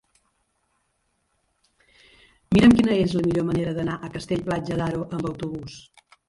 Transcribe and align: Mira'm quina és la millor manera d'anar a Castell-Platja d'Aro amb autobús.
Mira'm 2.57 2.73
quina 2.79 2.95
és 3.03 3.13
la 3.19 3.21
millor 3.27 3.45
manera 3.51 3.75
d'anar 3.77 3.99
a 3.99 4.11
Castell-Platja 4.17 4.79
d'Aro 4.81 5.05
amb 5.21 5.31
autobús. 5.35 5.79